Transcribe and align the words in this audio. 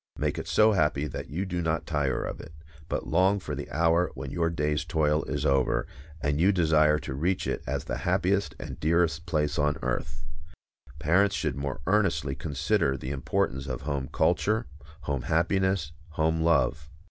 Make 0.17 0.39
it 0.39 0.47
so 0.47 0.71
happy 0.71 1.05
that 1.05 1.29
you 1.29 1.45
do 1.45 1.61
not 1.61 1.85
tire 1.85 2.23
of 2.23 2.39
it, 2.39 2.53
but 2.89 3.05
long 3.05 3.37
for 3.39 3.53
the 3.53 3.69
hour 3.69 4.09
when 4.15 4.31
your 4.31 4.49
day's 4.49 4.83
toil 4.83 5.23
is 5.25 5.45
over, 5.45 5.85
and 6.21 6.41
you 6.41 6.51
desire 6.51 6.97
to 6.97 7.13
reach 7.13 7.45
it 7.45 7.61
as 7.67 7.83
the 7.83 7.97
happiest 7.97 8.55
and 8.59 8.79
dearest 8.79 9.27
place 9.27 9.59
on 9.59 9.77
earth. 9.83 10.23
Parents 10.97 11.35
should 11.35 11.55
more 11.55 11.81
earnestly 11.85 12.33
consider 12.33 12.97
the 12.97 13.11
importance 13.11 13.67
of 13.67 13.81
home 13.81 14.09
culture, 14.11 14.65
home 15.01 15.21
happiness, 15.21 15.91
home 16.13 16.41
love. 16.41 16.89